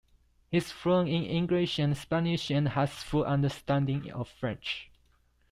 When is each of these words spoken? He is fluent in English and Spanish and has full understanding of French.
He 0.49 0.57
is 0.57 0.71
fluent 0.71 1.09
in 1.09 1.21
English 1.25 1.77
and 1.77 1.95
Spanish 1.95 2.49
and 2.49 2.69
has 2.69 3.03
full 3.03 3.23
understanding 3.23 4.11
of 4.11 4.27
French. 4.29 4.89